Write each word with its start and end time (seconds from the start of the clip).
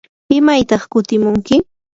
¿imaytaq 0.37 0.81
kutimunki? 0.91 1.55